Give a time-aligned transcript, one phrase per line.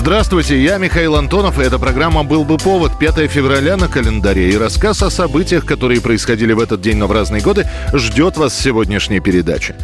[0.00, 4.48] Здравствуйте, я Михаил Антонов, и эта программа «Был бы повод» 5 февраля на календаре.
[4.48, 8.54] И рассказ о событиях, которые происходили в этот день, но в разные годы, ждет вас
[8.54, 9.76] в сегодняшней передаче.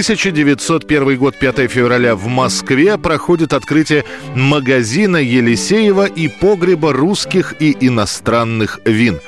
[0.00, 8.80] 1901 год, 5 февраля в Москве проходит открытие магазина Елисеева и погреба русских и иностранных
[8.86, 9.20] вин.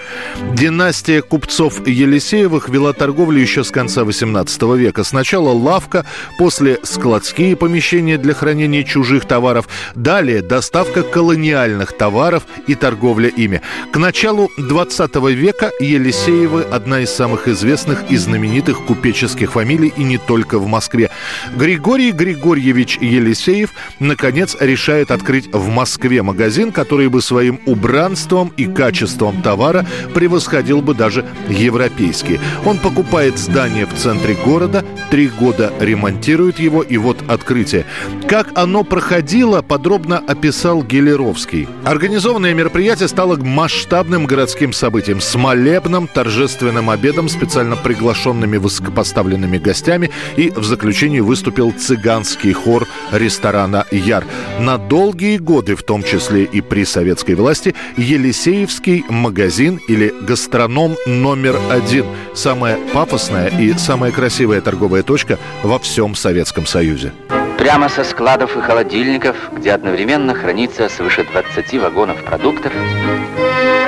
[0.55, 5.05] Династия купцов Елисеевых вела торговлю еще с конца 18 века.
[5.05, 6.07] Сначала лавка,
[6.39, 13.61] после складские помещения для хранения чужих товаров, далее доставка колониальных товаров и торговля ими.
[13.93, 20.17] К началу 20 века Елисеевы– одна из самых известных и знаменитых купеческих фамилий и не
[20.17, 21.11] только в Москве.
[21.55, 29.43] Григорий Григорьевич Елисеев, наконец, решает открыть в Москве магазин, который бы своим убранством и качеством
[29.43, 32.41] товара превосходил бы даже европейский.
[32.65, 37.85] Он покупает здание в центре города, три года ремонтирует его, и вот открытие.
[38.29, 41.69] Как оно проходило, подробно описал Гелеровский.
[41.85, 50.52] Организованное мероприятие стало масштабным городским событием с молебным торжественным обедом, специально приглашенными высокопоставленными гостями и
[50.57, 54.25] в заключении выступил цыганский хор ресторана «Яр».
[54.59, 61.59] На долгие годы, в том числе и при советской власти, Елисеевский магазин или гастроном номер
[61.71, 62.07] один.
[62.35, 67.13] Самая пафосная и самая красивая торговая точка во всем Советском Союзе.
[67.59, 72.73] Прямо со складов и холодильников, где одновременно хранится свыше 20 вагонов продуктов,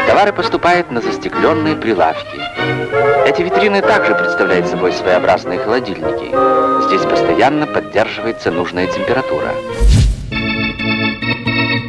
[0.06, 2.40] товары поступают на застекленные прилавки.
[3.26, 6.30] Эти витрины также представляют собой своеобразные холодильники.
[6.86, 9.48] Здесь постоянно поддерживается нужная температура.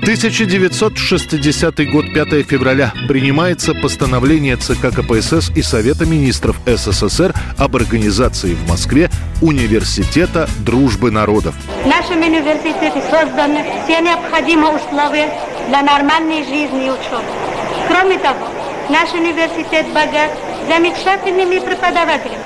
[0.06, 2.94] 1960 год, 5 февраля.
[3.08, 9.10] Принимается постановление ЦК КПСС и Совета министров СССР об организации в Москве
[9.42, 11.56] Университета дружбы народов.
[11.84, 15.28] В нашем университете созданы все необходимые условия
[15.70, 17.26] для нормальной жизни и учебы.
[17.88, 18.48] Кроме того,
[18.92, 20.30] наш университет богат
[20.68, 22.44] замечательными преподавателями,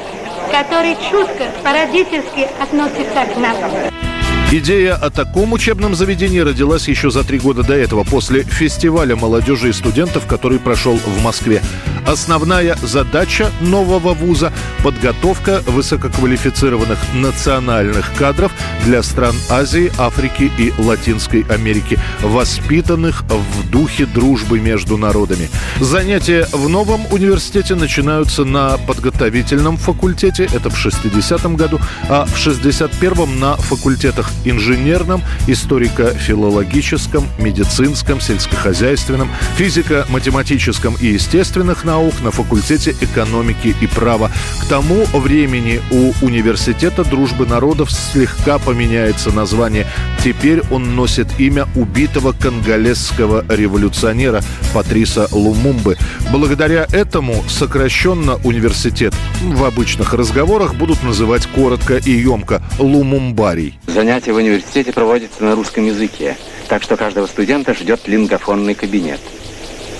[0.50, 4.09] которые чутко, по-родительски относятся к нам.
[4.52, 9.70] Идея о таком учебном заведении родилась еще за три года до этого, после фестиваля молодежи
[9.70, 11.62] и студентов, который прошел в Москве.
[12.06, 14.52] Основная задача нового вуза–
[14.84, 18.52] подготовка высококвалифицированных национальных кадров
[18.86, 25.50] для стран Азии, Африки и Латинской Америки, воспитанных в духе дружбы между народами.
[25.80, 31.80] Занятия в новом университете начинаются на подготовительном факультете, это в 60-м году,
[32.10, 42.96] а в 61-м на факультетах инженерном, историко-филологическом, медицинском, сельскохозяйственном, физико-математическом и естественных наук на факультете
[43.02, 44.30] экономики и права.
[44.62, 49.88] К тому времени у университета дружбы народов слегка поменяется название.
[50.24, 55.98] Теперь он носит имя убитого конголезского революционера Патриса Лумумбы.
[56.32, 63.80] Благодаря этому сокращенно университет в обычных разговорах будут называть коротко и емко Лумумбарий.
[63.88, 69.20] Занятия в университете проводятся на русском языке, так что каждого студента ждет лингофонный кабинет.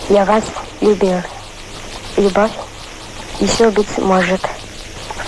[0.08, 0.44] Я вас
[0.82, 1.22] любил
[2.18, 2.52] любовь
[3.40, 4.42] еще быть может.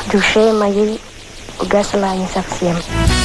[0.06, 1.00] В душе моей
[1.60, 2.76] угасла не совсем.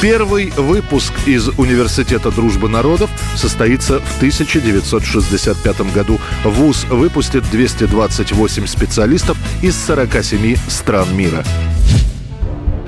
[0.01, 6.19] Первый выпуск из Университета дружбы народов состоится в 1965 году.
[6.45, 11.45] ВУЗ выпустит 228 специалистов из 47 стран мира.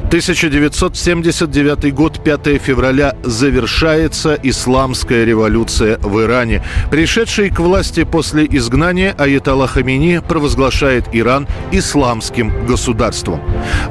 [0.09, 6.63] 1979 год, 5 февраля, завершается исламская революция в Иране.
[6.91, 13.43] Пришедший к власти после изгнания Аятолла Хамини провозглашает Иран исламским государством.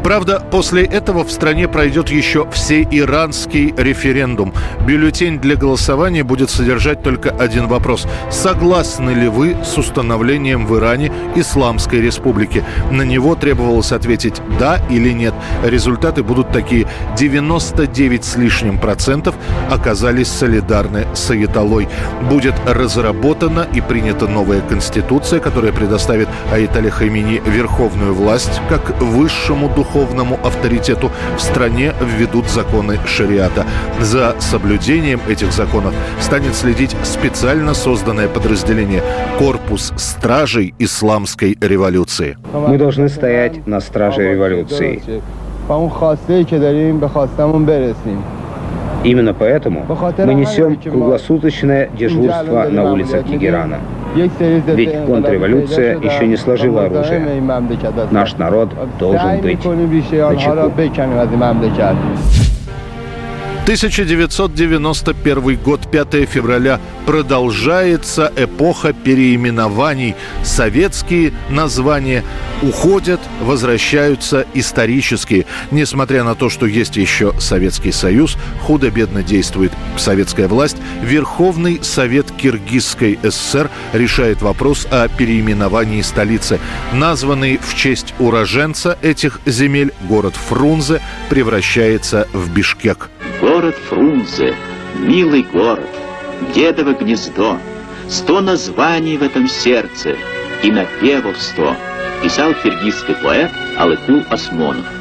[0.04, 4.56] Правда, после этого в стране пройдет еще всеиранский референдум.
[4.88, 8.08] Бюллетень для голосования будет содержать только один вопрос.
[8.32, 12.64] Согласны ли вы с установлением в Иране Исламской республики?
[12.90, 15.36] На него требовалось ответить «да» или «нет».
[15.64, 16.88] Результат результаты будут такие.
[17.18, 19.36] 99 с лишним процентов
[19.70, 21.88] оказались солидарны с Аятолой.
[22.30, 30.40] Будет разработана и принята новая конституция, которая предоставит Аятоле Хамини верховную власть как высшему духовному
[30.44, 33.66] авторитету в стране введут законы шариата.
[34.02, 39.04] За соблюдением этих законов станет следить специально созданное подразделение
[39.40, 42.38] «Корпус стражей исламской революции».
[42.54, 45.02] Мы должны стоять на страже революции.
[49.04, 49.86] Именно поэтому
[50.26, 53.78] мы несем круглосуточное дежурство на улицах Тегерана.
[54.76, 57.42] Ведь контрреволюция еще не сложила оружие.
[58.12, 58.70] Наш народ
[59.00, 60.72] должен быть на чеку.
[63.68, 70.16] 1991 год, 5 февраля, продолжается эпоха переименований.
[70.42, 72.24] Советские названия
[72.62, 75.48] уходят, возвращаются исторические.
[75.72, 83.20] Несмотря на то, что есть еще Советский Союз, худо-бедно действует советская власть, Верховный Совет Киргизской
[83.22, 86.62] ССР решает вопрос о переименовании столицы.
[86.94, 93.10] Названный в честь уроженца этих земель город Фрунзе превращается в Бишкек.
[93.40, 94.56] Город Фрунзе,
[94.96, 95.90] милый город,
[96.56, 97.60] дедово гнездо,
[98.10, 100.16] Сто названий в этом сердце
[100.64, 101.76] и напевов сто,
[102.24, 104.97] Писал киргизский поэт Алыкул Осмонов.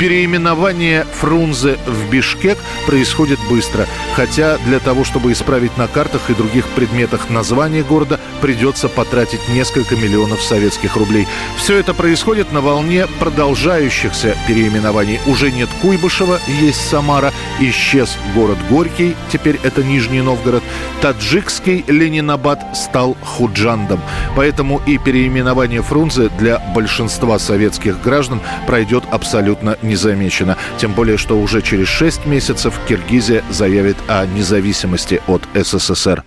[0.00, 2.56] Переименование Фрунзе в Бишкек
[2.86, 3.86] происходит быстро,
[4.16, 9.96] хотя для того, чтобы исправить на картах и других предметах название города, придется потратить несколько
[9.96, 11.28] миллионов советских рублей.
[11.58, 15.20] Все это происходит на волне продолжающихся переименований.
[15.26, 17.30] Уже нет Куйбышева, есть Самара,
[17.60, 20.62] исчез город Горький, теперь это Нижний Новгород.
[21.02, 24.00] Таджикский Ленинабад стал Худжандом.
[24.34, 30.56] Поэтому и переименование Фрунзе для большинства советских граждан пройдет абсолютно незамечено.
[30.78, 36.24] Тем более, что уже через 6 месяцев Киргизия заявит о независимости от СССР.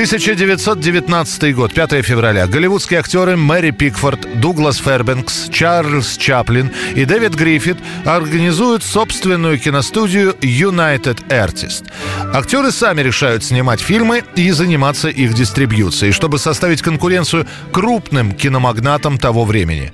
[0.00, 2.46] 1919 год, 5 февраля.
[2.46, 7.76] Голливудские актеры Мэри Пикфорд, Дуглас Фербенкс, Чарльз Чаплин и Дэвид Гриффит
[8.06, 11.84] организуют собственную киностудию United Artist.
[12.32, 19.44] Актеры сами решают снимать фильмы и заниматься их дистрибьюцией, чтобы составить конкуренцию крупным киномагнатам того
[19.44, 19.92] времени.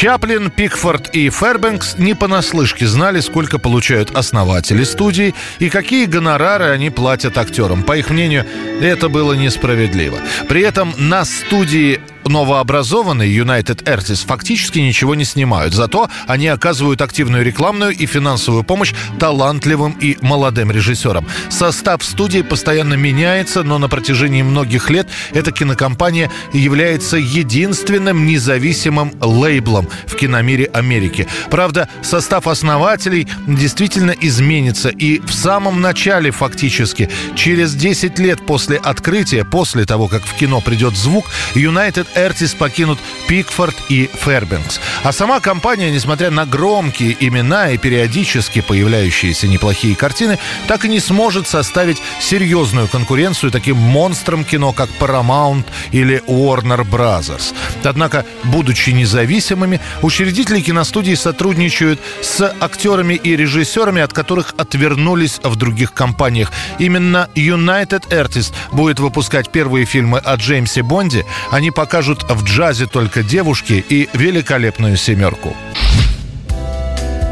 [0.00, 6.88] Чаплин, Пикфорд и Фербенкс не понаслышке знали, сколько получают основатели студии и какие гонорары они
[6.88, 7.82] платят актерам.
[7.82, 8.46] По их мнению,
[8.80, 10.16] это было несправедливо.
[10.48, 15.74] При этом на студии новообразованные United Artists фактически ничего не снимают.
[15.74, 21.26] Зато они оказывают активную рекламную и финансовую помощь талантливым и молодым режиссерам.
[21.50, 29.88] Состав студии постоянно меняется, но на протяжении многих лет эта кинокомпания является единственным независимым лейблом
[30.06, 31.26] в киномире Америки.
[31.50, 34.88] Правда, состав основателей действительно изменится.
[34.88, 40.60] И в самом начале фактически, через 10 лет после открытия, после того, как в кино
[40.60, 44.80] придет звук, United Эртис покинут Пикфорд и Фербенкс.
[45.02, 51.00] А сама компания, несмотря на громкие имена и периодически появляющиеся неплохие картины, так и не
[51.00, 57.54] сможет составить серьезную конкуренцию таким монстрам кино, как Paramount или Warner Brothers.
[57.84, 65.92] Однако, будучи независимыми, учредители киностудии сотрудничают с актерами и режиссерами, от которых отвернулись в других
[65.92, 66.52] компаниях.
[66.78, 71.24] Именно United Artists будет выпускать первые фильмы о Джеймсе Бонде.
[71.50, 75.56] Они покажут в джазе только девушки и великолепную семерку.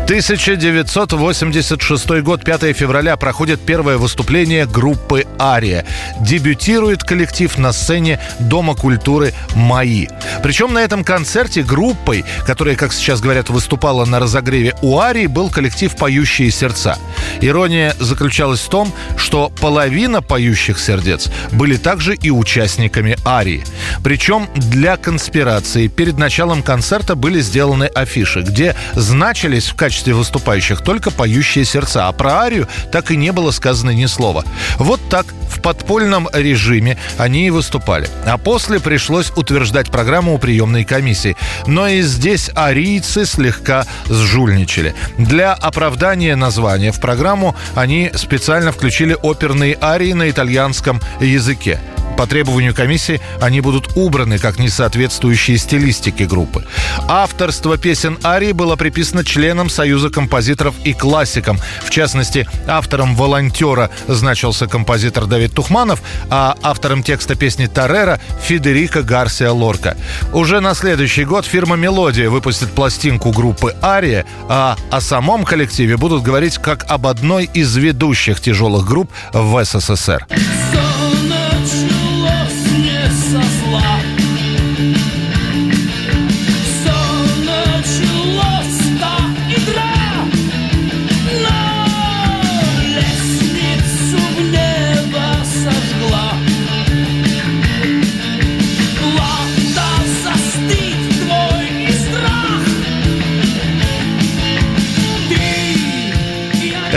[0.09, 5.85] 1986 год, 5 февраля, проходит первое выступление группы «Ария».
[6.23, 10.07] Дебютирует коллектив на сцене Дома культуры «Мои».
[10.43, 15.51] Причем на этом концерте группой, которая, как сейчас говорят, выступала на разогреве у Арии, был
[15.51, 16.97] коллектив «Поющие сердца».
[17.43, 23.63] Ирония заключалась в том, что половина «Поющих сердец» были также и участниками Арии.
[24.03, 30.81] Причем для конспирации перед началом концерта были сделаны афиши, где значились в качестве качестве выступающих
[30.81, 34.45] только поющие сердца, а про арию так и не было сказано ни слова.
[34.79, 38.09] Вот так в подпольном режиме они и выступали.
[38.25, 41.37] А после пришлось утверждать программу у приемной комиссии.
[41.67, 44.95] Но и здесь арийцы слегка сжульничали.
[45.19, 51.81] Для оправдания названия в программу они специально включили оперные арии на итальянском языке.
[52.19, 56.67] По требованию комиссии они будут убраны как несоответствующие стилистике группы.
[57.07, 61.61] Авторство песен Арии было приписано членам Союза композиторов и классикам.
[61.85, 69.53] В частности, автором «Волонтера» значился композитор Давид Тухманов, а автором текста песни «Тарера»— Федерико Гарсия
[69.53, 69.97] Лорка.
[70.33, 76.25] Уже на следующий год фирма «Мелодия» выпустит пластинку группы «Ария», а о самом коллективе будут
[76.25, 80.27] говорить как об одной из ведущих тяжелых групп в СССР.